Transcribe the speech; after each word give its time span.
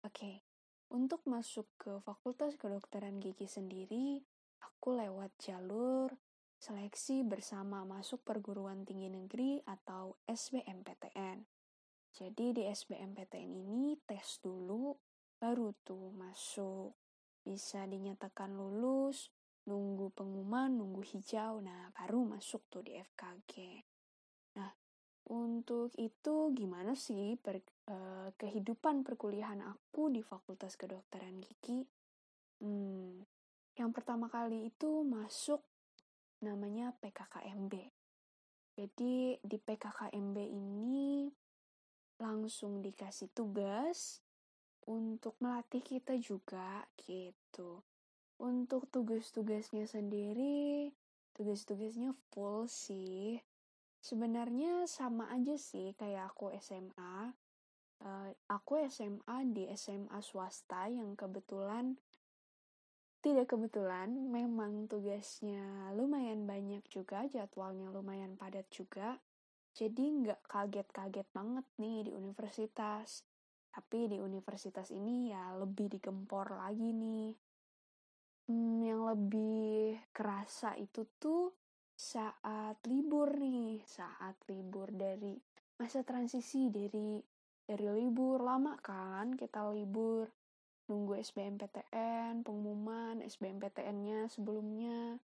Oke, 0.06 0.46
untuk 0.94 1.26
masuk 1.26 1.70
ke 1.78 2.02
Fakultas 2.02 2.58
Kedokteran 2.58 3.22
Gigi 3.22 3.46
sendiri, 3.46 4.22
aku 4.62 4.98
lewat 4.98 5.34
jalur 5.42 6.14
seleksi 6.60 7.24
bersama 7.24 7.88
masuk 7.88 8.22
perguruan 8.28 8.84
tinggi 8.84 9.08
negeri 9.08 9.64
atau 9.64 10.20
SBMPTN. 10.28 11.46
Jadi 12.10 12.46
di 12.52 12.64
SBMPTN 12.68 13.52
ini 13.54 13.96
tes 14.04 14.44
dulu, 14.44 14.92
baru 15.40 15.72
tuh 15.86 16.12
masuk. 16.12 16.98
Bisa 17.40 17.88
dinyatakan 17.88 18.58
lulus, 18.58 19.32
nunggu 19.70 20.12
pengumuman, 20.12 20.74
nunggu 20.74 21.06
hijau, 21.06 21.62
nah 21.64 21.94
baru 21.96 22.26
masuk 22.26 22.68
tuh 22.68 22.84
di 22.84 22.98
FKG. 22.98 23.86
Untuk 25.30 25.94
itu 26.02 26.50
gimana 26.58 26.98
sih 26.98 27.38
per, 27.38 27.62
uh, 27.86 28.34
kehidupan 28.34 29.06
perkuliahan 29.06 29.62
aku 29.62 30.10
di 30.10 30.26
Fakultas 30.26 30.74
Kedokteran 30.74 31.38
Gigi? 31.38 31.86
Hmm, 32.66 33.22
yang 33.78 33.94
pertama 33.94 34.26
kali 34.26 34.74
itu 34.74 35.06
masuk 35.06 35.62
namanya 36.42 36.98
PKKMB. 36.98 37.74
Jadi 38.74 39.38
di 39.38 39.58
PKKMB 39.62 40.38
ini 40.50 41.30
langsung 42.18 42.82
dikasih 42.82 43.30
tugas 43.30 44.26
untuk 44.90 45.38
melatih 45.38 45.86
kita 45.86 46.18
juga 46.18 46.90
gitu. 47.06 47.86
Untuk 48.42 48.90
tugas-tugasnya 48.90 49.86
sendiri, 49.86 50.90
tugas-tugasnya 51.38 52.18
full 52.34 52.66
sih 52.66 53.38
Sebenarnya 54.00 54.88
sama 54.88 55.28
aja 55.32 55.60
sih 55.60 55.92
kayak 56.00 56.32
aku 56.36 56.56
SMA. 56.60 57.36
Uh, 58.00 58.32
eh, 58.32 58.32
aku 58.48 58.80
SMA 58.88 59.38
di 59.52 59.68
SMA 59.76 60.24
swasta 60.24 60.88
yang 60.88 61.20
kebetulan 61.20 62.00
tidak 63.20 63.52
kebetulan 63.52 64.32
memang 64.32 64.88
tugasnya 64.88 65.92
lumayan 65.92 66.48
banyak 66.48 66.80
juga, 66.88 67.28
jadwalnya 67.28 67.92
lumayan 67.92 68.40
padat 68.40 68.64
juga. 68.72 69.20
Jadi 69.76 70.24
nggak 70.24 70.48
kaget-kaget 70.48 71.28
banget 71.36 71.68
nih 71.84 72.08
di 72.08 72.12
universitas. 72.16 73.28
Tapi 73.76 74.08
di 74.08 74.18
universitas 74.24 74.88
ini 74.96 75.36
ya 75.36 75.52
lebih 75.60 76.00
digempor 76.00 76.56
lagi 76.56 76.96
nih. 76.96 77.36
Hmm, 78.48 78.88
yang 78.88 79.04
lebih 79.04 80.00
kerasa 80.16 80.80
itu 80.80 81.04
tuh 81.20 81.59
saat 82.00 82.80
libur 82.88 83.36
nih, 83.36 83.84
saat 83.84 84.40
libur 84.48 84.88
dari 84.96 85.36
masa 85.76 86.00
transisi 86.08 86.72
dari 86.72 87.20
dari 87.68 87.88
libur 87.92 88.40
lama 88.40 88.80
kan 88.80 89.36
kita 89.36 89.68
libur 89.76 90.32
nunggu 90.88 91.20
SBMPTN, 91.20 92.48
pengumuman 92.48 93.20
SBMPTN-nya 93.20 94.32
sebelumnya. 94.32 95.20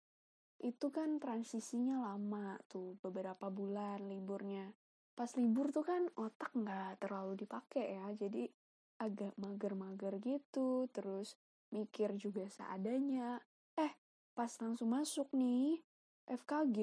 Itu 0.59 0.91
kan 0.91 1.23
transisinya 1.23 2.11
lama 2.11 2.59
tuh, 2.67 2.99
beberapa 2.99 3.49
bulan 3.55 4.11
liburnya. 4.11 4.75
Pas 5.15 5.31
libur 5.39 5.71
tuh 5.71 5.87
kan 5.87 6.11
otak 6.19 6.53
nggak 6.59 7.07
terlalu 7.07 7.39
dipakai 7.39 8.03
ya, 8.03 8.07
jadi 8.19 8.51
agak 8.99 9.33
mager-mager 9.39 10.19
gitu, 10.21 10.91
terus 10.91 11.39
mikir 11.71 12.19
juga 12.19 12.51
seadanya. 12.51 13.39
Eh, 13.79 13.95
pas 14.35 14.51
langsung 14.61 14.93
masuk 14.93 15.31
nih, 15.33 15.81
FKG 16.29 16.79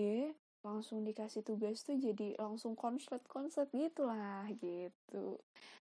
langsung 0.62 1.02
dikasih 1.02 1.42
tugas 1.42 1.82
tuh 1.82 1.98
jadi 1.98 2.38
langsung 2.38 2.78
konslet-konslet 2.78 3.70
gitu 3.74 4.06
lah 4.06 4.46
gitu. 4.62 5.42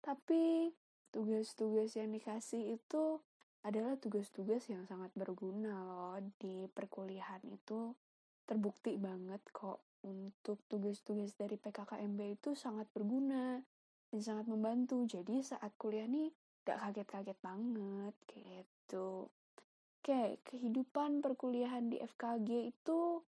Tapi 0.05 0.73
tugas-tugas 1.09 1.97
yang 1.97 2.13
dikasih 2.13 2.77
itu 2.77 3.21
adalah 3.65 3.97
tugas-tugas 3.97 4.69
yang 4.69 4.85
sangat 4.85 5.11
berguna 5.17 5.83
loh 5.83 6.21
di 6.39 6.69
perkuliahan 6.71 7.43
itu 7.49 7.97
terbukti 8.45 8.97
banget 9.01 9.41
kok 9.51 9.81
untuk 10.07 10.63
tugas-tugas 10.71 11.35
dari 11.35 11.59
PKKMB 11.59 12.21
itu 12.39 12.55
sangat 12.55 12.87
berguna 12.95 13.59
dan 14.13 14.21
sangat 14.23 14.47
membantu. 14.47 15.05
Jadi 15.09 15.43
saat 15.43 15.75
kuliah 15.77 16.07
nih 16.07 16.31
gak 16.65 16.79
kaget-kaget 16.81 17.39
banget 17.41 18.15
gitu. 18.31 19.27
Oke, 19.99 20.41
kehidupan 20.47 21.21
perkuliahan 21.21 21.91
di 21.93 22.01
FKG 22.01 22.73
itu 22.73 23.21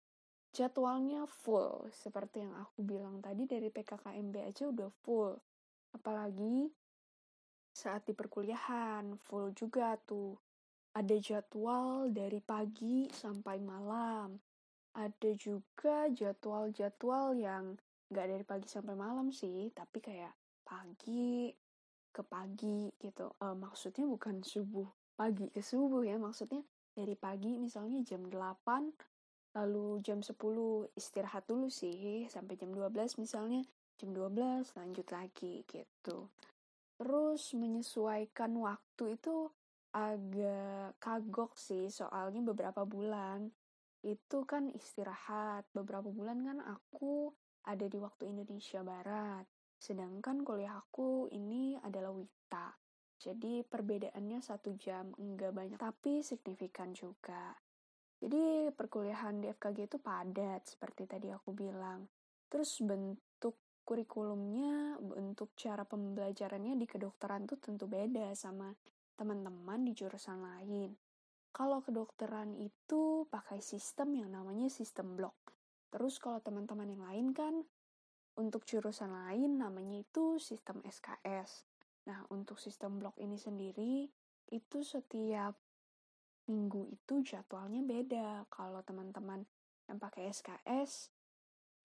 jadwalnya 0.50 1.30
full 1.30 1.88
seperti 1.94 2.42
yang 2.42 2.54
aku 2.58 2.82
bilang 2.82 3.22
tadi 3.22 3.46
dari 3.46 3.70
PKKMB 3.70 4.36
aja 4.44 4.64
udah 4.70 4.90
full. 5.06 5.34
Apalagi 5.94 6.70
saat 7.70 8.06
di 8.06 8.14
perkuliahan 8.14 9.16
full 9.18 9.54
juga 9.54 9.96
tuh. 10.02 10.38
Ada 10.90 11.16
jadwal 11.22 12.10
dari 12.10 12.42
pagi 12.42 13.06
sampai 13.14 13.62
malam. 13.62 14.42
Ada 14.98 15.38
juga 15.38 16.10
jadwal-jadwal 16.10 17.38
yang 17.38 17.78
nggak 18.10 18.26
dari 18.26 18.46
pagi 18.46 18.66
sampai 18.66 18.98
malam 18.98 19.30
sih 19.30 19.70
tapi 19.70 20.02
kayak 20.02 20.34
pagi 20.66 21.54
ke 22.10 22.22
pagi 22.26 22.90
gitu. 22.98 23.38
Uh, 23.38 23.54
maksudnya 23.54 24.10
bukan 24.10 24.42
subuh 24.42 24.90
pagi 25.14 25.52
ke 25.52 25.60
subuh 25.60 26.02
ya 26.08 26.16
maksudnya 26.16 26.64
dari 26.96 27.12
pagi 27.20 27.60
misalnya 27.60 28.00
jam 28.08 28.24
8 28.24 29.19
lalu 29.54 30.02
jam 30.06 30.22
10 30.22 30.38
istirahat 30.94 31.50
dulu 31.50 31.72
sih 31.72 32.30
sampai 32.30 32.56
jam 32.60 32.70
12 32.70 33.22
misalnya. 33.22 33.66
Jam 34.00 34.16
12 34.16 34.78
lanjut 34.80 35.08
lagi 35.12 35.68
gitu. 35.68 36.32
Terus 37.00 37.44
menyesuaikan 37.56 38.52
waktu 38.60 39.20
itu 39.20 39.52
agak 39.90 41.00
kagok 41.02 41.58
sih 41.58 41.90
soalnya 41.90 42.46
beberapa 42.46 42.86
bulan 42.86 43.50
itu 44.06 44.48
kan 44.48 44.72
istirahat. 44.72 45.68
Beberapa 45.76 46.08
bulan 46.08 46.40
kan 46.46 46.60
aku 46.64 47.34
ada 47.68 47.86
di 47.86 47.98
waktu 48.00 48.32
Indonesia 48.32 48.80
Barat 48.86 49.44
sedangkan 49.80 50.44
kuliah 50.44 50.76
aku 50.76 51.32
ini 51.32 51.80
adalah 51.80 52.12
WITA. 52.12 52.68
Jadi 53.20 53.64
perbedaannya 53.64 54.40
satu 54.44 54.76
jam 54.76 55.12
enggak 55.16 55.56
banyak 55.56 55.80
tapi 55.80 56.20
signifikan 56.24 56.92
juga 56.92 57.56
jadi 58.20 58.76
perkuliahan 58.76 59.40
di 59.40 59.48
FKG 59.48 59.88
itu 59.88 59.98
padat 59.98 60.68
seperti 60.68 61.08
tadi 61.08 61.32
aku 61.32 61.56
bilang. 61.56 62.04
Terus 62.52 62.84
bentuk 62.84 63.56
kurikulumnya, 63.88 65.00
bentuk 65.00 65.56
cara 65.56 65.88
pembelajarannya 65.88 66.76
di 66.76 66.84
kedokteran 66.84 67.48
tuh 67.48 67.58
tentu 67.64 67.88
beda 67.88 68.36
sama 68.36 68.76
teman-teman 69.16 69.88
di 69.88 69.96
jurusan 69.96 70.44
lain. 70.44 70.92
Kalau 71.50 71.80
kedokteran 71.80 72.60
itu 72.60 73.26
pakai 73.32 73.64
sistem 73.64 74.14
yang 74.20 74.36
namanya 74.36 74.68
sistem 74.68 75.16
blok. 75.16 75.56
Terus 75.90 76.20
kalau 76.22 76.44
teman-teman 76.44 76.92
yang 76.92 77.04
lain 77.08 77.28
kan 77.34 77.56
untuk 78.38 78.68
jurusan 78.68 79.10
lain 79.10 79.58
namanya 79.58 80.00
itu 80.00 80.38
sistem 80.38 80.84
SKS. 80.86 81.66
Nah, 82.08 82.24
untuk 82.32 82.60
sistem 82.62 83.00
blok 83.00 83.18
ini 83.18 83.36
sendiri 83.36 84.08
itu 84.50 84.78
setiap 84.86 85.58
minggu 86.50 86.90
itu 86.90 87.22
jadwalnya 87.22 87.86
beda. 87.86 88.50
Kalau 88.50 88.82
teman-teman 88.82 89.46
yang 89.86 90.02
pakai 90.02 90.34
SKS 90.34 91.14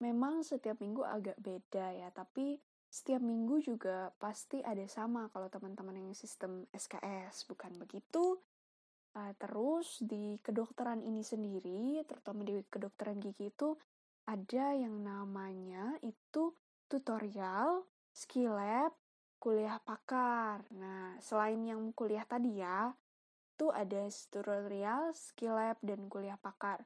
memang 0.02 0.42
setiap 0.42 0.80
minggu 0.82 1.04
agak 1.06 1.38
beda 1.38 1.94
ya, 1.94 2.08
tapi 2.10 2.58
setiap 2.90 3.22
minggu 3.22 3.58
juga 3.62 4.10
pasti 4.22 4.62
ada 4.62 4.86
sama 4.86 5.26
kalau 5.30 5.50
teman-teman 5.50 5.98
yang 5.98 6.10
sistem 6.14 6.66
SKS, 6.70 7.46
bukan 7.50 7.74
begitu? 7.78 8.38
Uh, 9.14 9.30
terus 9.38 10.02
di 10.02 10.38
kedokteran 10.42 11.02
ini 11.02 11.22
sendiri, 11.22 12.02
terutama 12.02 12.42
di 12.42 12.58
kedokteran 12.66 13.22
gigi 13.22 13.50
itu 13.50 13.78
ada 14.26 14.74
yang 14.74 15.02
namanya 15.02 15.94
itu 16.02 16.54
tutorial, 16.90 17.86
skill 18.10 18.58
lab, 18.58 18.94
kuliah 19.38 19.78
pakar. 19.82 20.62
Nah, 20.74 21.18
selain 21.20 21.62
yang 21.66 21.90
kuliah 21.94 22.26
tadi 22.26 22.62
ya, 22.62 22.90
itu 23.54 23.70
ada 23.70 24.10
tutorial, 24.34 25.14
skill 25.14 25.54
lab, 25.54 25.78
dan 25.78 26.10
kuliah 26.10 26.34
pakar. 26.34 26.82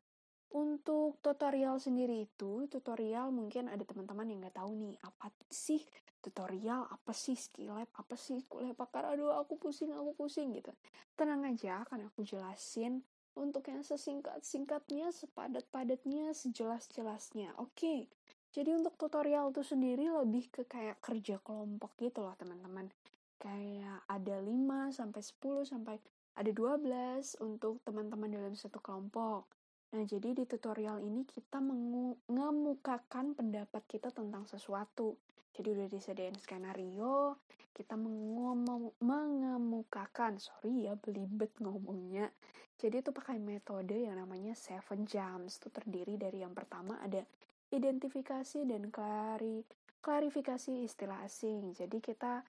Untuk 0.52 1.16
tutorial 1.24 1.80
sendiri 1.80 2.28
itu, 2.28 2.68
tutorial 2.68 3.32
mungkin 3.32 3.72
ada 3.72 3.80
teman-teman 3.88 4.28
yang 4.28 4.44
nggak 4.44 4.60
tahu 4.60 4.76
nih, 4.76 5.00
apa 5.00 5.32
sih 5.48 5.80
tutorial, 6.20 6.84
apa 6.92 7.12
sih 7.16 7.36
skill 7.40 7.72
lab, 7.72 7.88
apa 7.96 8.16
sih 8.20 8.44
kuliah 8.44 8.76
pakar, 8.76 9.08
aduh 9.08 9.32
aku 9.32 9.56
pusing, 9.56 9.96
aku 9.96 10.12
pusing 10.12 10.52
gitu. 10.52 10.72
Tenang 11.16 11.48
aja, 11.48 11.88
akan 11.88 12.12
aku 12.12 12.20
jelasin 12.20 13.00
untuk 13.32 13.64
yang 13.72 13.80
sesingkat-singkatnya, 13.80 15.08
sepadat-padatnya, 15.08 16.36
sejelas-jelasnya. 16.36 17.56
Oke, 17.56 18.12
jadi 18.52 18.76
untuk 18.76 18.96
tutorial 19.00 19.52
itu 19.52 19.64
sendiri 19.64 20.08
lebih 20.08 20.52
ke 20.52 20.62
kayak 20.68 21.00
kerja 21.00 21.40
kelompok 21.40 21.96
gitu 22.00 22.24
loh 22.24 22.36
teman-teman. 22.36 22.92
Kayak 23.38 24.02
ada 24.10 24.36
5 24.42 24.90
sampai 24.90 25.22
10 25.22 25.62
sampai 25.62 25.96
ada 26.38 26.54
12 26.54 27.42
untuk 27.42 27.82
teman-teman 27.82 28.30
dalam 28.30 28.54
satu 28.54 28.78
kelompok. 28.78 29.50
Nah, 29.90 30.06
jadi 30.06 30.38
di 30.38 30.46
tutorial 30.46 31.02
ini 31.02 31.26
kita 31.26 31.58
mengemukakan 31.58 33.34
pendapat 33.34 33.82
kita 33.90 34.14
tentang 34.14 34.46
sesuatu. 34.46 35.18
Jadi 35.50 35.74
udah 35.74 35.90
disediain 35.90 36.38
skenario, 36.38 37.42
kita 37.74 37.98
mengemukakan, 37.98 40.38
sorry 40.38 40.86
ya 40.86 40.94
belibet 40.94 41.50
ngomongnya, 41.58 42.30
jadi 42.78 43.02
itu 43.02 43.10
pakai 43.10 43.42
metode 43.42 43.98
yang 43.98 44.14
namanya 44.14 44.54
seven 44.54 45.02
jumps. 45.02 45.58
Itu 45.58 45.74
terdiri 45.74 46.14
dari 46.14 46.46
yang 46.46 46.54
pertama 46.54 47.02
ada 47.02 47.26
identifikasi 47.74 48.62
dan 48.62 48.86
klari, 48.94 49.66
klarifikasi 49.98 50.86
istilah 50.86 51.26
asing. 51.26 51.74
Jadi 51.74 51.98
kita 51.98 52.46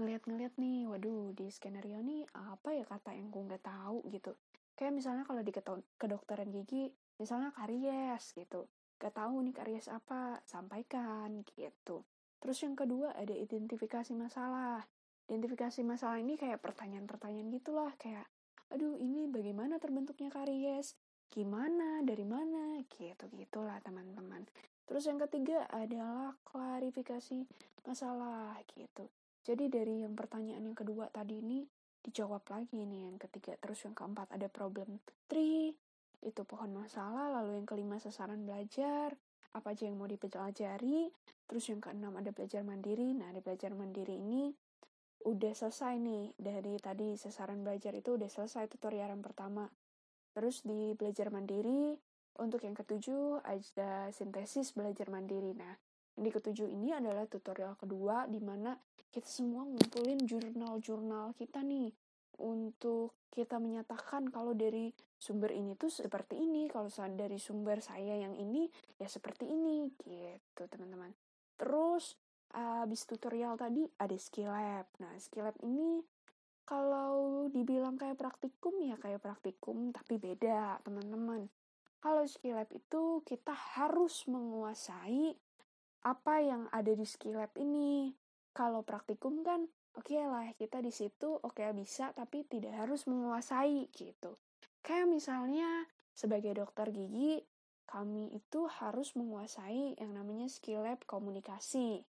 ngeliat-ngeliat 0.00 0.56
nih, 0.56 0.88
waduh 0.88 1.32
di 1.36 1.52
skenario 1.52 2.00
nih 2.00 2.24
apa 2.32 2.72
ya 2.72 2.84
kata 2.88 3.12
yang 3.12 3.28
gue 3.28 3.42
nggak 3.44 3.64
tahu 3.64 4.04
gitu. 4.08 4.32
Kayak 4.72 4.92
misalnya 4.96 5.24
kalau 5.28 5.44
di 5.44 5.52
kedokteran 6.00 6.48
gigi, 6.48 6.88
misalnya 7.20 7.52
karies 7.52 8.32
gitu. 8.32 8.66
Gak 8.98 9.18
tahu 9.18 9.42
nih 9.42 9.54
karies 9.54 9.90
apa, 9.90 10.40
sampaikan 10.46 11.42
gitu. 11.54 12.06
Terus 12.42 12.58
yang 12.62 12.74
kedua 12.74 13.14
ada 13.14 13.34
identifikasi 13.34 14.14
masalah. 14.14 14.82
Identifikasi 15.26 15.86
masalah 15.86 16.18
ini 16.18 16.34
kayak 16.34 16.58
pertanyaan-pertanyaan 16.64 17.50
gitulah, 17.54 17.92
kayak 17.98 18.26
aduh 18.72 18.96
ini 18.96 19.28
bagaimana 19.28 19.76
terbentuknya 19.76 20.32
karies, 20.32 20.96
gimana, 21.30 22.00
dari 22.02 22.24
mana, 22.24 22.80
gitu-gitulah 22.88 23.78
teman-teman. 23.84 24.48
Terus 24.88 25.06
yang 25.06 25.20
ketiga 25.22 25.68
adalah 25.70 26.34
klarifikasi 26.42 27.46
masalah 27.86 28.56
gitu. 28.72 29.06
Jadi 29.42 29.66
dari 29.66 30.06
yang 30.06 30.14
pertanyaan 30.14 30.62
yang 30.62 30.78
kedua 30.78 31.10
tadi 31.10 31.42
ini 31.42 31.66
dijawab 32.02 32.42
lagi 32.50 32.82
nih 32.82 33.10
yang 33.10 33.18
ketiga. 33.18 33.58
Terus 33.58 33.82
yang 33.86 33.94
keempat 33.94 34.34
ada 34.34 34.46
problem 34.46 35.02
tree, 35.26 35.74
itu 36.22 36.42
pohon 36.46 36.70
masalah. 36.74 37.30
Lalu 37.42 37.62
yang 37.62 37.66
kelima 37.66 37.98
sasaran 37.98 38.46
belajar, 38.46 39.14
apa 39.54 39.74
aja 39.74 39.86
yang 39.90 39.98
mau 39.98 40.06
dipelajari. 40.06 41.10
Terus 41.50 41.64
yang 41.68 41.82
keenam 41.82 42.14
ada 42.14 42.30
belajar 42.30 42.62
mandiri. 42.62 43.12
Nah, 43.18 43.34
di 43.34 43.42
belajar 43.42 43.74
mandiri 43.74 44.18
ini 44.18 44.50
udah 45.22 45.54
selesai 45.54 46.02
nih 46.02 46.34
dari 46.34 46.74
tadi 46.82 47.14
sasaran 47.14 47.62
belajar 47.62 47.94
itu 47.94 48.18
udah 48.18 48.26
selesai 48.26 48.66
tutorial 48.70 49.10
yang 49.10 49.22
pertama. 49.22 49.70
Terus 50.32 50.64
di 50.64 50.96
belajar 50.96 51.28
mandiri, 51.28 51.94
untuk 52.40 52.64
yang 52.64 52.72
ketujuh 52.72 53.44
ada 53.44 54.08
sintesis 54.08 54.72
belajar 54.72 55.12
mandiri. 55.12 55.52
Nah, 55.52 55.76
di 56.12 56.28
ketujuh 56.28 56.68
ini 56.68 56.92
adalah 56.92 57.24
tutorial 57.24 57.76
kedua 57.76 58.28
di 58.28 58.38
mana 58.38 58.76
kita 59.12 59.28
semua 59.28 59.64
ngumpulin 59.64 60.24
jurnal-jurnal 60.24 61.36
kita 61.36 61.60
nih 61.64 61.92
untuk 62.40 63.16
kita 63.32 63.56
menyatakan 63.56 64.28
kalau 64.28 64.52
dari 64.52 64.92
sumber 65.16 65.54
ini 65.54 65.78
tuh 65.78 65.88
seperti 65.88 66.36
ini, 66.36 66.68
kalau 66.68 66.90
dari 67.14 67.38
sumber 67.40 67.80
saya 67.80 68.18
yang 68.18 68.36
ini 68.36 68.68
ya 69.00 69.08
seperti 69.08 69.48
ini 69.48 69.88
gitu, 70.04 70.62
teman-teman. 70.68 71.14
Terus 71.56 72.16
habis 72.52 73.08
tutorial 73.08 73.56
tadi 73.56 73.88
ada 73.96 74.16
skill 74.20 74.52
lab. 74.52 74.84
Nah, 75.00 75.16
skill 75.16 75.48
lab 75.48 75.56
ini 75.64 76.04
kalau 76.68 77.48
dibilang 77.48 77.96
kayak 77.96 78.20
praktikum 78.20 78.76
ya 78.84 79.00
kayak 79.00 79.24
praktikum 79.24 79.94
tapi 79.94 80.20
beda, 80.20 80.82
teman-teman. 80.84 81.48
Kalau 82.02 82.26
skill 82.28 82.58
lab 82.60 82.68
itu 82.74 83.24
kita 83.24 83.54
harus 83.78 84.26
menguasai 84.28 85.32
apa 86.02 86.42
yang 86.42 86.66
ada 86.74 86.92
di 86.92 87.06
skill 87.06 87.38
lab 87.38 87.54
ini. 87.58 88.12
Kalau 88.52 88.84
praktikum 88.84 89.40
kan 89.46 89.64
oke 89.96 90.12
okay 90.12 90.24
lah 90.28 90.50
kita 90.56 90.84
di 90.84 90.92
situ 90.92 91.40
oke 91.40 91.56
okay, 91.56 91.72
bisa 91.72 92.12
tapi 92.12 92.44
tidak 92.44 92.76
harus 92.76 93.08
menguasai 93.08 93.88
gitu. 93.94 94.36
Kayak 94.82 95.08
misalnya 95.08 95.86
sebagai 96.12 96.52
dokter 96.58 96.92
gigi 96.92 97.40
kami 97.88 98.32
itu 98.32 98.64
harus 98.68 99.12
menguasai 99.12 100.00
yang 100.00 100.12
namanya 100.16 100.48
skill 100.48 100.84
lab 100.84 101.00
komunikasi. 101.04 102.04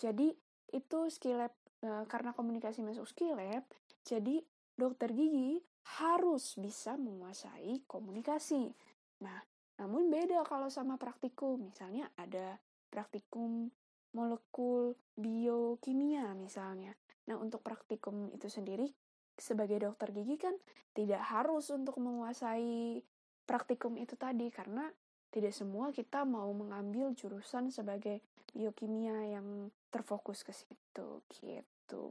Jadi 0.00 0.32
itu 0.72 0.98
skill 1.12 1.44
lab 1.44 1.54
e, 1.84 1.88
karena 2.08 2.32
komunikasi 2.32 2.80
masuk 2.80 3.04
skill 3.08 3.36
lab, 3.36 3.64
jadi 4.08 4.40
dokter 4.72 5.12
gigi 5.12 5.60
harus 6.00 6.56
bisa 6.56 6.96
menguasai 6.96 7.84
komunikasi. 7.84 8.72
Nah, 9.24 9.40
namun 9.80 10.08
beda 10.12 10.44
kalau 10.44 10.68
sama 10.68 10.96
praktikum. 10.96 11.70
Misalnya 11.72 12.08
ada 12.16 12.56
praktikum 12.88 13.70
molekul 14.16 14.96
biokimia 15.14 16.32
misalnya. 16.34 16.96
Nah, 17.28 17.36
untuk 17.36 17.60
praktikum 17.60 18.32
itu 18.32 18.48
sendiri 18.48 18.88
sebagai 19.38 19.78
dokter 19.78 20.10
gigi 20.10 20.36
kan 20.40 20.56
tidak 20.96 21.22
harus 21.30 21.70
untuk 21.70 22.00
menguasai 22.02 22.98
praktikum 23.46 23.94
itu 24.00 24.18
tadi 24.18 24.50
karena 24.50 24.90
tidak 25.28 25.52
semua 25.52 25.92
kita 25.92 26.24
mau 26.24 26.50
mengambil 26.56 27.12
jurusan 27.12 27.68
sebagai 27.68 28.24
biokimia 28.56 29.38
yang 29.38 29.68
terfokus 29.92 30.42
ke 30.42 30.52
situ 30.56 31.22
gitu. 31.38 32.10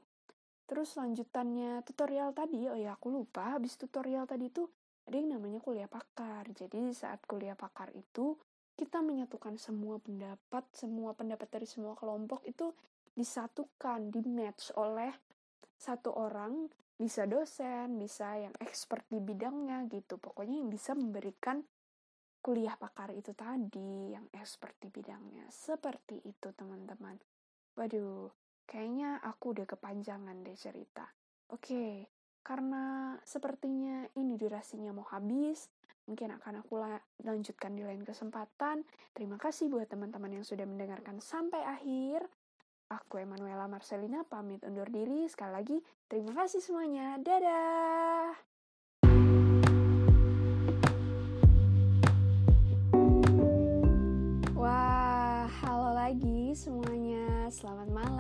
Terus 0.67 0.99
lanjutannya 0.99 1.81
tutorial 1.87 2.35
tadi, 2.35 2.67
oh 2.67 2.77
ya 2.77 2.93
aku 2.93 3.07
lupa, 3.09 3.55
habis 3.55 3.79
tutorial 3.79 4.27
tadi 4.27 4.51
tuh 4.51 4.67
ada 5.07 5.15
yang 5.15 5.39
namanya 5.39 5.63
kuliah 5.63 5.87
pakar. 5.87 6.43
Jadi 6.51 6.91
saat 6.91 7.23
kuliah 7.23 7.55
pakar 7.55 7.89
itu 7.95 8.35
kita 8.77 9.01
menyatukan 9.01 9.57
semua 9.57 9.97
pendapat, 9.97 10.63
semua 10.71 11.17
pendapat 11.17 11.49
dari 11.49 11.65
semua 11.65 11.97
kelompok 11.97 12.45
itu 12.45 12.69
disatukan, 13.17 14.13
di 14.13 14.21
match 14.29 14.69
oleh 14.77 15.09
satu 15.73 16.13
orang, 16.13 16.69
bisa 16.93 17.25
dosen, 17.25 17.97
bisa 17.97 18.37
yang 18.37 18.53
expert 18.61 19.01
di 19.09 19.17
bidangnya 19.17 19.89
gitu. 19.89 20.21
Pokoknya 20.21 20.61
yang 20.61 20.69
bisa 20.69 20.93
memberikan 20.93 21.65
kuliah 22.37 22.77
pakar 22.77 23.11
itu 23.17 23.33
tadi 23.33 24.13
yang 24.13 24.29
expert 24.37 24.77
di 24.77 24.93
bidangnya. 24.93 25.49
Seperti 25.49 26.21
itu 26.21 26.53
teman-teman. 26.53 27.17
Waduh, 27.73 28.29
kayaknya 28.69 29.17
aku 29.25 29.57
udah 29.57 29.65
kepanjangan 29.65 30.45
deh 30.45 30.57
cerita. 30.57 31.09
Oke, 31.49 32.16
karena 32.47 33.11
sepertinya 33.27 34.07
ini 34.15 34.39
durasinya 34.39 34.95
mau 34.95 35.03
habis, 35.11 35.67
mungkin 36.07 36.31
akan 36.39 36.63
aku 36.63 36.79
lanjutkan 37.27 37.75
di 37.75 37.83
lain 37.83 38.07
kesempatan. 38.07 38.87
Terima 39.11 39.35
kasih 39.35 39.67
buat 39.67 39.91
teman-teman 39.91 40.39
yang 40.39 40.47
sudah 40.47 40.63
mendengarkan 40.63 41.19
sampai 41.19 41.59
akhir. 41.67 42.23
Aku 42.87 43.19
Emanuela 43.19 43.67
Marcelina 43.67 44.23
pamit 44.23 44.63
undur 44.63 44.87
diri. 44.87 45.27
Sekali 45.27 45.51
lagi, 45.51 45.77
terima 46.07 46.31
kasih 46.31 46.63
semuanya. 46.63 47.19
Dadah! 47.19 48.47
lagi 56.07 56.55
semuanya, 56.55 57.51
selamat 57.51 57.91
malam 57.91 58.16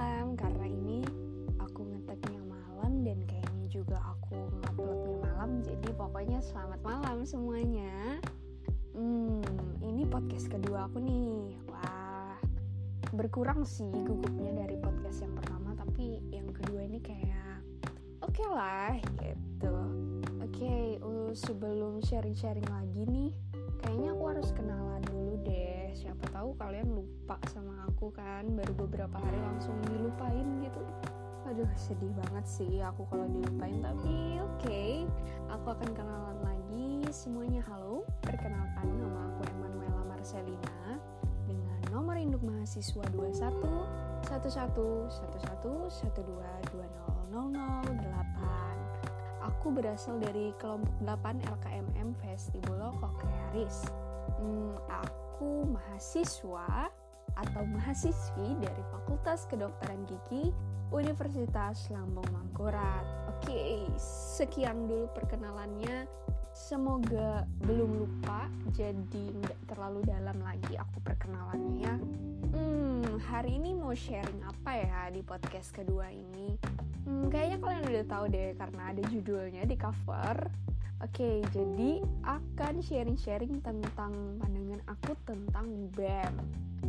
pokoknya 6.17 6.41
selamat 6.49 6.81
malam 6.81 7.17
semuanya. 7.29 7.93
Hmm, 8.97 9.37
ini 9.85 10.01
podcast 10.09 10.49
kedua 10.49 10.89
aku 10.89 10.97
nih. 10.97 11.53
Wah, 11.69 12.33
berkurang 13.13 13.61
sih 13.61 13.85
gugupnya 13.85 14.65
dari 14.65 14.81
podcast 14.81 15.21
yang 15.21 15.37
pertama, 15.37 15.77
tapi 15.77 16.17
yang 16.33 16.49
kedua 16.49 16.89
ini 16.89 16.97
kayak 17.05 17.61
oke 18.25 18.33
okay 18.33 18.49
lah 18.49 18.97
gitu. 19.21 19.77
Oke, 20.41 20.65
okay, 20.65 20.97
uh, 21.05 21.29
sebelum 21.37 22.01
sharing-sharing 22.01 22.65
lagi 22.65 23.05
nih, 23.05 23.29
kayaknya 23.85 24.17
aku 24.17 24.23
harus 24.33 24.49
kenalan 24.57 25.05
dulu 25.05 25.37
deh. 25.45 25.93
Siapa 25.93 26.33
tahu 26.33 26.57
kalian 26.57 26.97
lupa 26.97 27.37
sama 27.53 27.85
aku 27.93 28.09
kan, 28.09 28.57
baru 28.57 28.73
beberapa 28.73 29.21
hari 29.21 29.37
langsung 29.37 29.77
dilupain 29.85 30.65
gitu 30.65 30.81
aduh 31.47 31.71
sedih 31.79 32.11
banget 32.11 32.43
sih 32.43 32.83
aku 32.83 33.07
kalau 33.07 33.23
dilupain 33.31 33.79
tapi 33.79 34.35
oke. 34.43 34.59
Okay. 34.59 35.07
aku 35.47 35.71
akan 35.71 35.89
kenalan 35.95 36.39
lagi. 36.43 37.07
Semuanya 37.07 37.63
halo. 37.71 38.03
Perkenalkan 38.19 38.83
nama 38.99 39.31
aku 39.31 39.47
Emanuela 39.55 40.03
Marcelina. 40.11 40.99
Dengan 41.47 41.79
nomor 41.87 42.19
induk 42.19 42.43
mahasiswa 42.43 43.03
21 43.15 43.63
11 44.27 44.27
11 44.27 46.11
12 46.19 46.67
aku 49.67 49.83
berasal 49.83 50.15
dari 50.15 50.55
kelompok 50.63 50.95
8 51.03 51.43
LKMM 51.43 52.15
Vestibulo 52.23 52.95
Kokrearis 53.03 53.91
hmm, 54.39 54.79
aku 54.87 55.67
mahasiswa 55.67 56.87
atau 57.35 57.63
mahasiswi 57.67 58.55
dari 58.63 58.79
Fakultas 58.95 59.43
Kedokteran 59.51 60.07
Gigi 60.07 60.55
Universitas 60.87 61.91
Lambung 61.91 62.27
Mangkurat. 62.31 63.03
Oke, 63.27 63.83
sekian 64.39 64.87
dulu 64.87 65.11
perkenalannya. 65.11 66.07
Semoga 66.55 67.43
belum 67.67 68.01
lupa, 68.01 68.47
jadi 68.73 69.35
nggak 69.35 69.69
terlalu 69.69 70.01
dalam 70.07 70.39
lagi 70.41 70.79
aku 70.79 71.03
perkenalannya 71.03 71.75
ya. 71.85 71.95
Hmm, 72.55 73.19
hari 73.19 73.61
ini 73.61 73.77
mau 73.77 73.93
sharing 73.93 74.41
apa 74.41 74.71
ya 74.79 75.01
di 75.13 75.21
podcast 75.21 75.75
kedua 75.75 76.09
ini? 76.09 76.57
Hmm, 77.05 77.29
kayaknya 77.29 77.61
kalian 77.61 77.85
udah 77.93 78.05
tahu 78.09 78.25
deh 78.31 78.49
karena 78.57 78.81
ada 78.89 79.01
judulnya 79.11 79.63
di 79.69 79.75
cover. 79.77 80.49
Oke, 81.05 81.45
jadi 81.53 82.01
akan 82.25 82.81
sharing-sharing 82.81 83.61
tentang 83.61 84.17
pandangan 84.41 84.81
aku 84.89 85.13
tentang 85.29 85.93
BEM. 85.93 86.33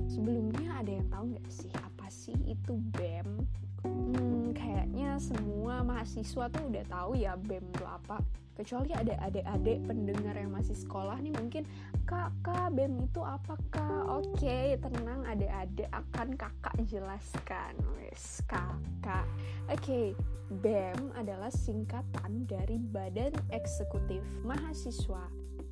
Sebelumnya 0.09 0.81
ada 0.81 0.97
yang 0.97 1.07
tahu 1.13 1.37
nggak 1.37 1.51
sih 1.53 1.69
apa 1.77 2.09
sih 2.09 2.39
itu 2.49 2.81
BEM? 2.97 3.45
Hmm, 3.87 4.55
kayaknya 4.55 5.19
semua 5.23 5.83
mahasiswa 5.87 6.51
tuh 6.51 6.63
udah 6.69 6.85
tahu 6.89 7.11
ya 7.19 7.35
BEM 7.39 7.65
itu 7.75 7.85
apa. 7.87 8.23
Kecuali 8.59 8.91
ada 8.91 9.15
adik-adik 9.23 9.87
pendengar 9.87 10.35
yang 10.35 10.51
masih 10.51 10.75
sekolah 10.75 11.15
nih 11.23 11.31
mungkin 11.31 11.63
kakak 12.03 12.75
BEM 12.75 13.07
itu 13.07 13.23
apa 13.23 13.55
kak? 13.71 14.05
Oke 14.11 14.75
tenang 14.83 15.23
adik-adik 15.25 15.89
akan 15.95 16.35
kakak 16.35 16.75
jelaskan. 16.91 17.79
Wes 17.95 18.43
kakak. 18.51 19.27
Oke 19.71 20.19
BEM 20.49 21.15
adalah 21.15 21.55
singkatan 21.55 22.49
dari 22.51 22.83
Badan 22.83 23.33
Eksekutif 23.55 24.27
Mahasiswa. 24.43 25.29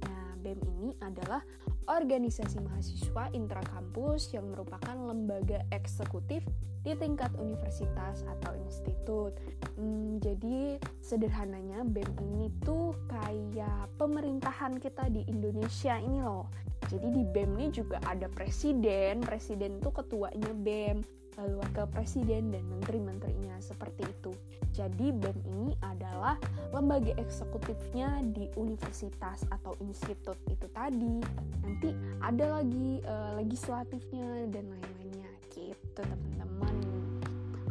Nah 0.07 0.16
BEM 0.47 0.63
ini 0.79 0.91
adalah 1.03 1.43
organisasi 1.91 2.63
mahasiswa 2.63 3.35
intrakampus 3.35 4.31
yang 4.31 4.47
merupakan 4.55 4.95
lembaga 4.95 5.67
eksekutif 5.75 6.47
di 6.87 6.95
tingkat 6.95 7.35
universitas 7.35 8.23
atau 8.39 8.55
institut. 8.55 9.35
Hmm, 9.75 10.23
jadi 10.23 10.79
sederhananya 11.03 11.83
BEM 11.83 12.15
ini 12.31 12.47
tuh 12.63 12.95
kayak 13.11 13.91
pemerintahan 13.99 14.79
kita 14.79 15.11
di 15.11 15.27
Indonesia 15.27 15.99
ini 15.99 16.23
loh. 16.23 16.47
Jadi 16.87 17.11
di 17.11 17.27
BEM 17.27 17.59
ini 17.59 17.75
juga 17.75 17.99
ada 18.07 18.31
presiden, 18.31 19.19
presiden 19.27 19.83
tuh 19.83 19.91
ketuanya 19.91 20.55
BEM, 20.55 21.03
lalu 21.37 21.61
wakil 21.61 21.87
presiden 21.93 22.49
dan 22.53 22.65
menteri-menterinya 22.69 23.61
seperti 23.61 24.09
itu. 24.09 24.33
Jadi 24.73 25.13
BEM 25.13 25.39
ini 25.47 25.73
adalah 25.85 26.41
lembaga 26.73 27.13
eksekutifnya 27.17 28.25
di 28.33 28.49
universitas 28.57 29.45
atau 29.53 29.77
institut 29.85 30.37
itu 30.49 30.67
tadi. 30.73 31.21
Nanti 31.65 31.93
ada 32.21 32.61
lagi 32.61 33.01
uh, 33.05 33.37
legislatifnya 33.41 34.49
dan 34.53 34.69
lain-lainnya 34.69 35.33
gitu 35.53 36.01
teman-teman 36.05 36.77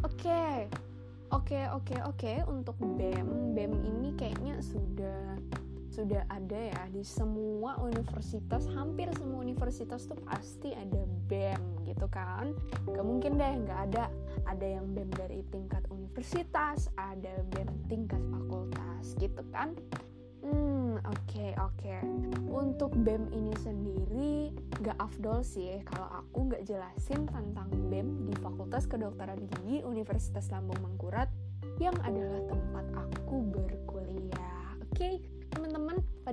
Oke, 0.06 0.70
oke, 1.34 1.60
oke, 1.74 1.96
oke. 2.06 2.32
Untuk 2.46 2.76
BEM, 2.78 3.54
BEM 3.58 3.72
ini 3.82 4.14
kayaknya 4.14 4.62
sudah 4.62 5.38
sudah 5.96 6.28
ada 6.28 6.60
ya 6.60 6.82
di 6.92 7.00
semua 7.00 7.80
universitas, 7.80 8.68
hampir 8.76 9.08
semua 9.16 9.40
universitas 9.40 10.04
tuh 10.04 10.20
pasti 10.28 10.76
ada 10.76 11.08
BEM 11.32 11.88
gitu 11.88 12.04
kan. 12.12 12.52
Gak 12.84 13.00
mungkin 13.00 13.40
deh 13.40 13.64
nggak 13.64 13.80
ada. 13.88 14.12
Ada 14.44 14.76
yang 14.76 14.92
BEM 14.92 15.08
dari 15.16 15.40
tingkat 15.48 15.88
universitas, 15.88 16.92
ada 17.00 17.40
BEM 17.48 17.88
tingkat 17.88 18.20
fakultas 18.28 19.16
gitu 19.16 19.40
kan. 19.48 19.72
Hmm, 20.44 21.00
oke 21.08 21.16
okay, 21.24 21.50
oke. 21.56 21.80
Okay. 21.80 22.04
Untuk 22.52 22.92
BEM 22.92 23.32
ini 23.32 23.56
sendiri 23.64 24.52
gak 24.84 25.00
afdol 25.00 25.40
sih 25.40 25.80
kalau 25.88 26.12
aku 26.12 26.52
gak 26.52 26.68
jelasin 26.68 27.24
tentang 27.24 27.72
BEM 27.88 28.28
di 28.28 28.34
Fakultas 28.44 28.84
Kedokteran 28.84 29.48
Gigi 29.48 29.80
Universitas 29.80 30.52
Lambung 30.52 30.78
Mangkurat 30.84 31.32
yang 31.80 31.96
adalah 32.04 32.40
tempat 32.48 32.84
aku 32.94 33.45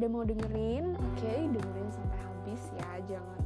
pada 0.03 0.19
mau 0.19 0.27
dengerin? 0.27 0.99
Oke, 0.99 1.23
okay, 1.23 1.47
dengerin 1.47 1.87
sampai 1.95 2.19
habis 2.19 2.59
ya. 2.75 2.91
Jangan 3.07 3.39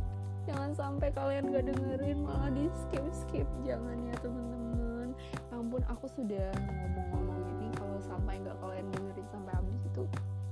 jangan 0.49 0.71
sampai 0.73 1.13
kalian 1.13 1.53
gak 1.53 1.69
dengerin 1.69 2.17
malah 2.25 2.49
di 2.49 2.65
skip 2.73 3.05
skip. 3.13 3.45
Jangan 3.61 3.93
ya 4.09 4.17
teman-teman. 4.25 5.13
Ya 5.53 5.53
ampun, 5.53 5.85
aku 5.85 6.09
sudah 6.09 6.49
ngomong-ngomong 6.57 7.41
ini 7.61 7.69
kalau 7.77 8.01
sampai 8.01 8.41
nggak 8.41 8.57
kalian 8.57 8.89
dengerin 8.89 9.27
sampai 9.29 9.53
habis 9.53 9.77
itu 9.85 10.03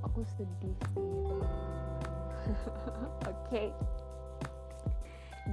aku 0.06 0.22
sedih 0.38 0.78
sih 0.94 1.10
oke 3.26 3.34
okay. 3.50 3.74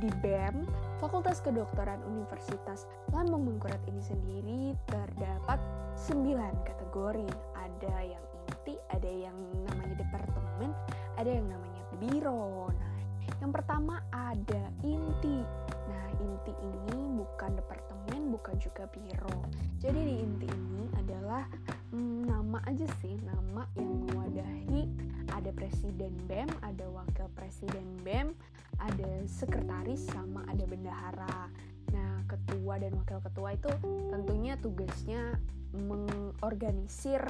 di 0.05 0.13
BEM 0.21 0.69
Fakultas 1.01 1.41
Kedokteran 1.41 2.05
Universitas 2.05 2.85
Lambung 3.09 3.49
Mangkurat 3.49 3.81
ini 3.89 4.05
sendiri 4.05 4.77
terdapat 4.85 5.57
9 5.97 6.37
kategori 6.69 7.29
ada 7.57 7.97
yang 8.05 8.25
ada 8.93 9.11
yang 9.11 9.37
namanya 9.65 9.97
departemen 9.97 10.71
ada 11.17 11.31
yang 11.31 11.47
namanya 11.49 11.83
biro. 12.03 12.71
Nah 12.75 12.95
yang 13.39 13.53
pertama 13.55 14.03
ada 14.11 14.63
inti. 14.83 15.39
Nah 15.87 16.05
inti 16.19 16.53
ini 16.63 16.99
bukan 17.15 17.55
departemen 17.59 18.35
bukan 18.35 18.55
juga 18.59 18.91
biro. 18.91 19.47
Jadi 19.79 20.01
di 20.03 20.15
inti 20.23 20.47
ini 20.51 20.85
adalah 20.99 21.47
hmm, 21.95 22.27
nama 22.27 22.59
aja 22.67 22.87
sih 23.03 23.15
nama 23.23 23.67
yang 23.79 24.09
mewadahi. 24.11 24.91
Ada 25.33 25.55
presiden 25.55 26.13
BEM 26.29 26.51
ada 26.61 26.87
wakil 26.93 27.27
presiden 27.33 28.03
BEM 28.05 28.37
ada 28.83 29.11
sekretaris 29.31 30.05
sama 30.11 30.43
ada 30.51 30.67
bendahara. 30.67 31.49
Nah 31.95 32.27
ketua 32.27 32.83
dan 32.83 32.99
wakil 32.99 33.23
ketua 33.23 33.55
itu 33.55 33.71
tentunya 34.11 34.59
tugasnya 34.59 35.39
mengorganisir 35.73 37.25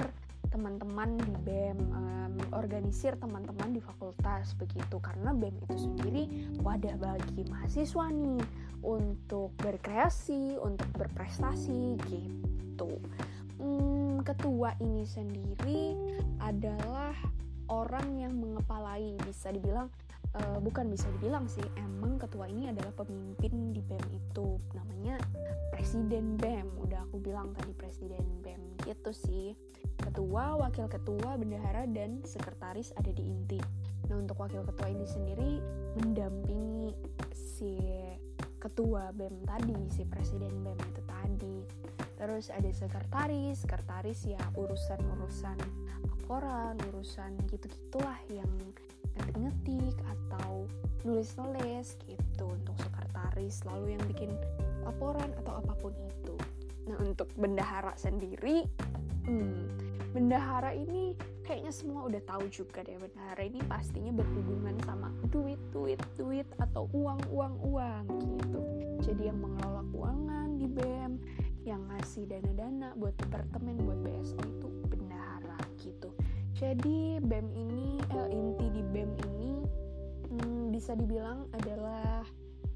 teman-teman 0.53 1.17
di 1.17 1.33
BEM 1.41 1.79
um, 1.89 2.33
organisir 2.53 3.17
teman-teman 3.17 3.73
di 3.73 3.81
fakultas 3.81 4.53
begitu. 4.53 5.01
Karena 5.01 5.33
BEM 5.33 5.57
itu 5.65 5.75
sendiri 5.89 6.23
wadah 6.61 6.93
bagi 7.01 7.41
mahasiswa 7.49 8.05
nih 8.13 8.45
untuk 8.85 9.49
berkreasi 9.57 10.61
untuk 10.61 10.87
berprestasi 10.93 11.97
gitu. 12.13 13.01
Hmm, 13.57 14.21
ketua 14.21 14.77
ini 14.77 15.01
sendiri 15.09 15.97
adalah 16.37 17.17
orang 17.71 18.21
yang 18.21 18.37
mengepalai 18.37 19.17
bisa 19.25 19.49
dibilang 19.49 19.89
uh, 20.37 20.59
bukan 20.61 20.89
bisa 20.89 21.05
dibilang 21.17 21.45
sih 21.45 21.63
emang 21.77 22.17
ketua 22.17 22.49
ini 22.49 22.69
adalah 22.69 22.93
pemimpin 22.93 23.73
di 23.73 23.81
BEM 23.81 24.05
itu. 24.13 24.57
Namanya 24.73 25.21
presiden 25.73 26.37
BEM. 26.37 26.77
Udah 26.81 27.05
aku 27.05 27.21
bilang 27.21 27.53
tadi 27.53 27.73
presiden 27.73 28.23
BEM 28.41 28.77
gitu 28.85 29.11
sih. 29.13 29.53
Ketua 29.99 30.57
wakil 30.59 30.89
ketua 30.89 31.37
bendahara 31.37 31.85
dan 31.89 32.21
sekretaris 32.25 32.91
ada 32.97 33.09
di 33.09 33.23
inti. 33.23 33.59
Nah 34.09 34.19
untuk 34.19 34.41
wakil 34.41 34.65
ketua 34.67 34.91
ini 34.91 35.05
sendiri 35.07 35.51
mendampingi 36.01 36.91
si 37.31 37.77
ketua 38.57 39.11
BEM 39.11 39.43
tadi 39.43 39.77
si 39.93 40.03
presiden 40.07 40.53
BEM 40.63 40.79
itu 40.91 41.01
tadi. 41.05 41.57
Terus 42.13 42.47
ada 42.47 42.71
sekretaris 42.71 43.67
sekretaris 43.67 44.23
ya 44.23 44.39
laporan 46.23 46.79
urusan 46.89 47.35
gitu-gitulah 47.51 48.15
yang 48.31 48.47
ngetik-ngetik 48.47 48.62
atau 48.62 48.62
nulis-nulis 51.23 51.95
gitu 52.03 52.43
untuk 52.51 52.75
sekretaris 52.83 53.63
lalu 53.63 53.95
yang 53.95 54.03
bikin 54.11 54.35
laporan 54.83 55.31
atau 55.39 55.63
apa 55.63 55.71
pun 55.79 55.95
itu. 55.95 56.35
Nah 56.83 56.99
untuk 56.99 57.31
bendahara 57.39 57.95
sendiri 57.95 58.67
hmm, 59.23 59.63
bendahara 60.11 60.75
ini 60.75 61.15
kayaknya 61.47 61.71
semua 61.71 62.11
udah 62.11 62.19
tahu 62.27 62.51
juga 62.51 62.83
deh 62.83 62.99
benar 62.99 63.39
ini 63.39 63.63
pastinya 63.71 64.11
berhubungan 64.11 64.75
sama 64.83 65.15
duit 65.31 65.55
duit 65.71 65.95
duit 66.19 66.43
atau 66.59 66.91
uang 66.91 67.23
uang 67.31 67.55
uang 67.71 68.03
gitu. 68.19 68.59
Jadi 69.07 69.31
yang 69.31 69.39
mengelola 69.39 69.87
keuangan 69.95 70.59
di 70.59 70.67
BEM 70.67 71.23
yang 71.63 71.87
ngasih 71.87 72.27
dana-dana 72.27 72.99
buat 72.99 73.15
departemen 73.15 73.79
buat 73.79 74.03
BSO 74.03 74.43
itu 74.43 74.67
bendahara 74.91 75.55
gitu. 75.79 76.11
Jadi 76.51 77.23
BEM 77.23 77.47
ini 77.55 78.03
eh, 78.11 78.27
inti 78.27 78.67
di 78.75 78.83
BEM 78.91 79.11
ini 79.23 79.43
hmm, 80.39 80.73
bisa 80.73 80.97
dibilang 80.97 81.45
adalah 81.53 82.25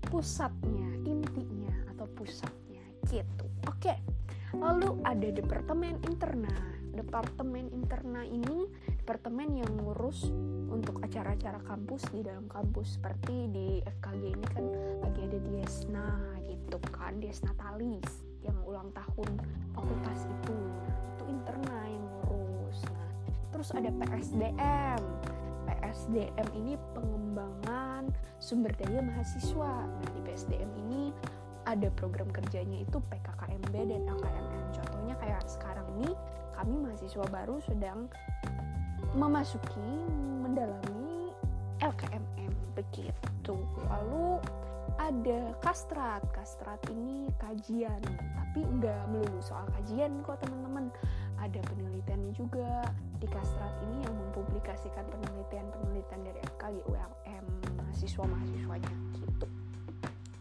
pusatnya 0.08 0.88
intinya 1.04 1.74
atau 1.94 2.06
pusatnya 2.14 2.84
gitu. 3.10 3.46
Oke 3.66 3.98
lalu 4.56 4.98
ada 5.04 5.28
departemen 5.30 6.00
interna. 6.08 6.54
Departemen 6.98 7.70
interna 7.78 8.26
ini 8.26 8.66
departemen 8.98 9.62
yang 9.62 9.70
ngurus 9.78 10.34
untuk 10.72 10.98
acara-acara 11.06 11.62
kampus 11.62 12.10
di 12.10 12.26
dalam 12.26 12.50
kampus. 12.50 12.98
Seperti 12.98 13.54
di 13.54 13.68
FKG 13.86 14.24
ini 14.34 14.48
kan 14.50 14.66
lagi 15.06 15.22
ada 15.30 15.38
Diesna 15.38 16.08
gitu 16.50 16.78
kan 16.90 17.22
Diesna 17.22 17.54
Talis 17.54 18.26
yang 18.42 18.58
ulang 18.66 18.90
tahun 18.98 19.30
fakultas 19.78 20.26
itu. 20.26 20.58
Itu 21.18 21.24
interna 21.30 21.78
yang 21.86 22.06
ngurus. 22.26 22.82
Nah 22.90 23.12
terus 23.54 23.70
ada 23.78 23.94
PSDM 23.94 25.02
PSDM 25.88 26.48
ini 26.60 26.76
pengembangan 26.92 28.12
sumber 28.44 28.76
daya 28.76 29.00
mahasiswa. 29.00 29.88
Nah 29.88 30.10
di 30.12 30.20
PSDM 30.28 30.68
ini 30.84 31.16
ada 31.64 31.88
program 31.96 32.28
kerjanya 32.28 32.84
itu 32.84 33.00
PKKMB 33.08 33.72
dan 33.72 34.04
AKMN 34.04 34.66
contohnya 34.76 35.16
kayak 35.16 35.48
sekarang 35.48 35.88
ini 35.96 36.12
kami 36.60 36.76
mahasiswa 36.84 37.24
baru 37.32 37.64
sedang 37.64 38.12
memasuki 39.16 39.88
mendalami 40.44 41.32
LKMM 41.80 42.52
begitu. 42.76 43.56
Lalu 43.88 44.44
ada 45.00 45.56
kastrat. 45.64 46.20
Kastrat 46.36 46.84
ini 46.92 47.32
kajian 47.40 48.04
tapi 48.36 48.60
nggak 48.68 49.08
melulu 49.08 49.40
soal 49.40 49.64
kajian 49.80 50.20
kok 50.28 50.44
teman-teman 50.44 50.92
ada 51.38 51.60
penelitiannya 51.70 52.34
juga 52.34 52.90
di 53.18 53.28
kastrat 53.30 53.74
ini 53.90 54.06
yang 54.06 54.16
mempublikasikan 54.16 55.06
penelitian-penelitian 55.10 56.22
dari 56.22 56.40
FKG 56.54 56.76
ULM 56.86 57.46
mahasiswa-mahasiswanya 57.82 58.94
gitu. 59.18 59.48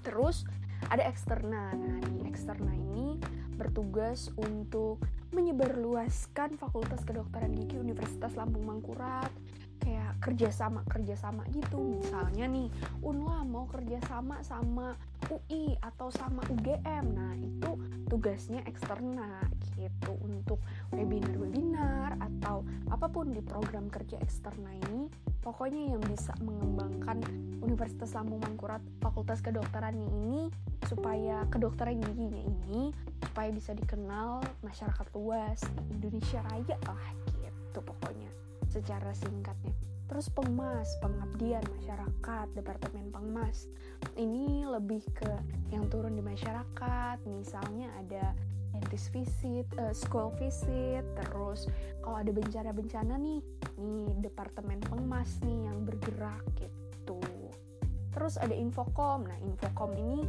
Terus 0.04 0.44
ada 0.92 1.02
eksterna. 1.08 1.72
Nah 1.72 1.98
di 2.04 2.28
eksterna 2.28 2.72
ini 2.76 3.16
bertugas 3.56 4.28
untuk 4.36 5.00
menyebarluaskan 5.32 6.60
Fakultas 6.60 7.00
Kedokteran 7.02 7.56
Gigi 7.56 7.80
Universitas 7.80 8.36
Lampung 8.36 8.68
Mangkurat. 8.68 9.32
Kayak 9.80 10.18
kerjasama 10.18 10.82
kerjasama 10.88 11.46
gitu. 11.54 11.78
Misalnya 11.78 12.50
nih 12.50 12.68
Unla 13.00 13.46
mau 13.46 13.64
kerjasama 13.70 14.42
sama 14.42 14.98
UI 15.30 15.74
atau 15.82 16.08
sama 16.12 16.42
UGM 16.46 17.04
nah 17.14 17.34
itu 17.34 17.70
tugasnya 18.06 18.62
eksterna 18.66 19.42
gitu 19.76 20.16
untuk 20.25 20.59
webinar-webinar 20.90 22.16
atau 22.18 22.64
apa 22.88 23.06
pun 23.06 23.30
di 23.30 23.45
program 23.45 23.92
kerja 23.92 24.16
eksterna 24.18 24.73
ini 24.88 25.06
pokoknya 25.45 25.95
yang 25.95 26.02
bisa 26.02 26.33
mengembangkan 26.42 27.23
Universitas 27.62 28.16
Lampung 28.16 28.42
Mangkurat 28.42 28.83
Fakultas 28.99 29.38
Kedokterannya 29.45 30.09
ini 30.11 30.49
supaya 30.88 31.45
kedokteran 31.52 32.00
giginya 32.02 32.42
ini 32.42 32.90
supaya 33.23 33.52
bisa 33.52 33.76
dikenal 33.76 34.40
masyarakat 34.64 35.06
luas 35.14 35.61
di 35.76 36.00
Indonesia 36.00 36.40
Raya 36.50 36.76
lah 36.88 37.04
gitu 37.42 37.78
pokoknya 37.85 38.30
secara 38.71 39.12
singkatnya. 39.16 39.73
Terus 40.06 40.30
pengmas 40.30 40.87
pengabdian 41.02 41.66
masyarakat 41.66 42.47
departemen 42.54 43.11
pengmas. 43.11 43.66
Ini 44.14 44.62
lebih 44.70 45.03
ke 45.11 45.33
yang 45.74 45.90
turun 45.90 46.14
di 46.14 46.22
masyarakat 46.22 47.18
misalnya 47.27 47.90
ada 47.98 48.33
dentist 48.76 49.08
visit, 49.10 49.66
uh, 49.80 49.96
school 49.96 50.30
visit, 50.36 51.02
terus 51.16 51.66
kalau 52.04 52.20
ada 52.20 52.30
bencana-bencana 52.30 53.16
nih, 53.16 53.40
nih 53.80 54.08
departemen 54.20 54.78
pengmas 54.84 55.40
nih 55.42 55.66
yang 55.66 55.82
bergerak 55.88 56.44
gitu. 56.60 57.20
Terus 58.12 58.36
ada 58.40 58.52
infocom, 58.52 59.24
nah 59.24 59.38
infocom 59.44 59.92
ini 59.96 60.24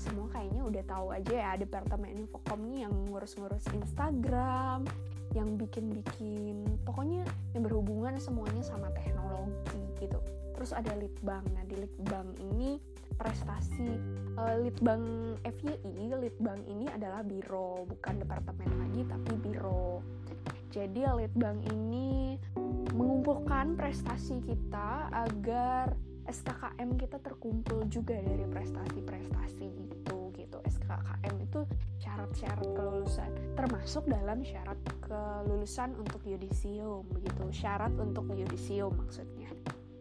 semua 0.00 0.32
kayaknya 0.32 0.64
udah 0.64 0.82
tahu 0.88 1.06
aja 1.12 1.34
ya 1.36 1.52
departemen 1.60 2.16
infocom 2.16 2.64
nih 2.72 2.88
yang 2.88 2.94
ngurus-ngurus 3.12 3.68
Instagram, 3.76 4.88
yang 5.36 5.60
bikin-bikin 5.60 6.64
pokoknya 6.88 7.22
yang 7.52 7.62
berhubungan 7.62 8.16
semuanya 8.16 8.64
sama 8.64 8.88
teknologi 8.96 9.80
gitu. 10.00 10.16
Terus 10.56 10.72
ada 10.72 10.92
litbang, 10.96 11.44
nah 11.52 11.64
di 11.64 11.76
litbang 11.84 12.32
ini 12.40 12.80
prestasi 13.18 13.98
uh, 14.38 14.56
litbang 14.60 15.36
FYI, 15.42 16.14
litbang 16.18 16.60
ini 16.68 16.86
adalah 16.90 17.24
biro, 17.24 17.84
bukan 17.88 18.20
departemen 18.22 18.70
lagi 18.78 19.02
tapi 19.08 19.32
biro. 19.40 20.04
Jadi 20.70 21.02
litbang 21.02 21.58
ini 21.66 22.38
mengumpulkan 22.94 23.74
prestasi 23.74 24.38
kita 24.46 25.10
agar 25.10 25.98
SKKM 26.30 26.94
kita 26.94 27.18
terkumpul 27.18 27.90
juga 27.90 28.14
dari 28.22 28.46
prestasi-prestasi 28.46 29.66
itu 29.66 30.18
gitu. 30.38 30.58
SKKM 30.62 31.34
itu 31.42 31.66
syarat-syarat 31.98 32.68
kelulusan 32.70 33.30
termasuk 33.58 34.06
dalam 34.06 34.46
syarat 34.46 34.78
kelulusan 35.02 35.98
untuk 35.98 36.22
yudisium 36.22 37.02
begitu 37.10 37.50
syarat 37.50 37.90
untuk 37.98 38.30
yudisium 38.30 38.94
maksudnya. 38.94 39.50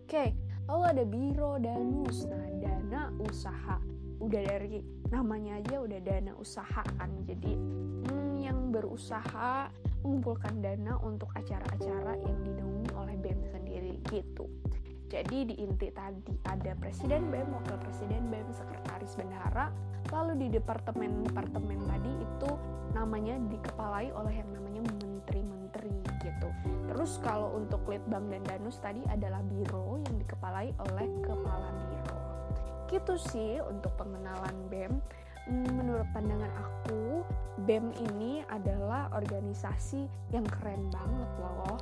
Oke 0.06 0.38
lalu 0.70 0.84
ada 0.86 1.04
biro 1.04 1.58
danus. 1.58 2.30
Nah 2.30 2.46
dana 2.62 3.02
usaha. 3.26 3.82
Udah 4.22 4.42
dari 4.46 4.86
namanya 5.10 5.58
aja 5.58 5.82
udah 5.82 6.00
dana 6.06 6.32
usaha 6.38 6.84
kan. 7.02 7.10
Jadi 7.26 7.58
hmm, 8.06 8.38
yang 8.38 8.70
berusaha 8.70 9.74
mengumpulkan 10.06 10.62
dana 10.62 11.02
untuk 11.02 11.34
acara-acara 11.34 12.14
yang 12.22 12.38
dinaungi 12.46 12.90
oleh 12.94 13.16
BEM 13.18 13.42
sendiri 13.50 13.98
gitu. 14.14 14.46
Jadi 15.10 15.50
di 15.50 15.56
inti 15.66 15.90
tadi 15.90 16.38
ada 16.46 16.78
presiden 16.78 17.34
BEM, 17.34 17.50
wakil 17.50 17.82
presiden 17.82 18.30
BEM, 18.30 18.54
sekretaris 18.54 19.18
bendahara, 19.18 19.74
lalu 20.14 20.46
di 20.46 20.48
departemen-departemen 20.54 21.82
tadi 21.90 22.14
itu 22.14 22.52
namanya 22.94 23.42
dikepalai 23.50 24.14
oleh 24.14 24.38
yang 24.38 24.54
namanya. 24.54 24.70
Terus 27.00 27.16
kalau 27.24 27.56
untuk 27.56 27.88
litbang 27.88 28.28
dan 28.28 28.44
danus 28.44 28.76
tadi 28.84 29.00
adalah 29.08 29.40
biro 29.40 30.04
yang 30.04 30.20
dikepalai 30.20 30.76
oleh 30.84 31.08
kepala 31.24 31.72
biro. 31.88 32.20
Gitu 32.92 33.16
sih 33.16 33.64
untuk 33.64 33.96
pengenalan 33.96 34.68
BEM. 34.68 35.00
Hmm, 35.48 35.80
menurut 35.80 36.04
pandangan 36.12 36.52
aku, 36.60 37.24
BEM 37.64 37.96
ini 38.12 38.44
adalah 38.52 39.08
organisasi 39.16 40.12
yang 40.36 40.44
keren 40.44 40.92
banget 40.92 41.32
loh 41.40 41.80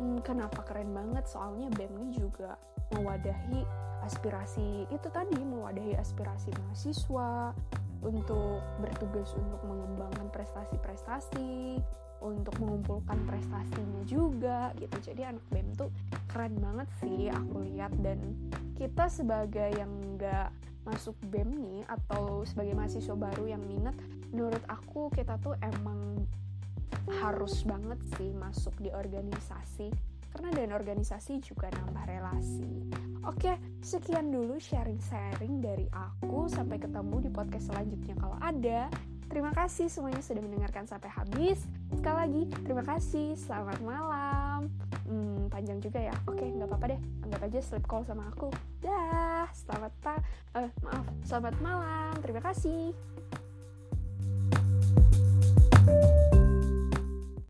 hmm, 0.00 0.22
kenapa 0.22 0.62
keren 0.64 0.92
banget 0.92 1.24
soalnya 1.26 1.68
BEM 1.74 1.92
ini 1.98 2.08
juga 2.14 2.54
mewadahi 2.94 3.64
aspirasi 4.06 4.86
itu 4.86 5.08
tadi 5.10 5.40
mewadahi 5.40 5.98
aspirasi 5.98 6.54
mahasiswa 6.62 7.56
untuk 8.04 8.60
bertugas 8.80 9.32
untuk 9.36 9.60
mengembangkan 9.64 10.28
prestasi-prestasi 10.32 11.80
untuk 12.24 12.56
mengumpulkan 12.58 13.18
prestasinya 13.28 14.02
juga 14.08 14.72
gitu. 14.80 15.12
Jadi 15.12 15.22
anak 15.28 15.44
BEM 15.52 15.68
tuh 15.76 15.92
keren 16.32 16.56
banget 16.56 16.88
sih 17.00 17.28
aku 17.28 17.64
lihat. 17.68 17.92
Dan 18.00 18.18
kita 18.76 19.08
sebagai 19.12 19.76
yang 19.76 19.90
nggak 20.16 20.48
masuk 20.86 21.18
BEM 21.28 21.50
nih 21.60 21.82
atau 21.90 22.46
sebagai 22.46 22.78
mahasiswa 22.78 23.16
baru 23.18 23.50
yang 23.50 23.62
minat 23.66 23.94
menurut 24.30 24.62
aku 24.70 25.10
kita 25.10 25.34
tuh 25.42 25.58
emang 25.58 26.22
harus 27.22 27.66
banget 27.66 27.98
sih 28.18 28.30
masuk 28.34 28.74
di 28.78 28.90
organisasi 28.94 29.90
karena 30.36 30.52
dan 30.52 30.76
organisasi 30.76 31.40
juga 31.40 31.72
nambah 31.72 32.04
relasi. 32.04 32.92
Oke, 33.24 33.56
sekian 33.80 34.28
dulu 34.28 34.60
sharing-sharing 34.60 35.64
dari 35.64 35.88
aku. 35.88 36.44
Sampai 36.52 36.76
ketemu 36.76 37.24
di 37.24 37.32
podcast 37.32 37.72
selanjutnya 37.72 38.20
kalau 38.20 38.36
ada. 38.44 38.92
Terima 39.32 39.48
kasih 39.56 39.88
semuanya 39.88 40.20
sudah 40.20 40.44
mendengarkan 40.44 40.84
sampai 40.84 41.08
habis. 41.08 41.64
Sekali 41.96 42.16
lagi, 42.20 42.42
terima 42.68 42.84
kasih. 42.84 43.32
Selamat 43.32 43.80
malam. 43.80 44.68
Hmm, 45.08 45.48
panjang 45.48 45.80
juga 45.80 46.04
ya. 46.04 46.12
Oke, 46.28 46.44
nggak 46.44 46.68
apa-apa 46.68 46.92
deh. 46.92 47.00
Anggap 47.24 47.40
aja 47.48 47.58
sleep 47.64 47.88
call 47.88 48.04
sama 48.04 48.28
aku. 48.28 48.52
Dah, 48.84 49.48
selamat 49.56 49.92
pa 50.04 50.20
uh, 50.52 50.68
maaf, 50.84 51.08
selamat 51.24 51.54
malam. 51.64 52.12
Terima 52.20 52.44
kasih. 52.44 52.92